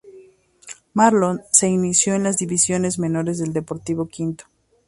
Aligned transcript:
Marlon 0.95 1.41
se 1.51 1.67
inició 1.69 2.15
en 2.15 2.23
las 2.23 2.37
divisiones 2.39 2.97
menores 2.97 3.37
del 3.37 3.53
Deportivo 3.53 4.07
Quito. 4.07 4.45